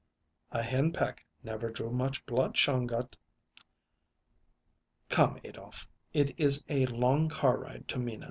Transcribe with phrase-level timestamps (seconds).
[0.51, 3.15] "A henpeck never drew much blood, Shongut."
[5.09, 8.19] "Come, Adolph; it is a long car ride to Meena's."